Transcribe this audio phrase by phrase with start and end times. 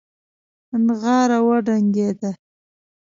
[0.85, 2.31] نغاره وډنګېده.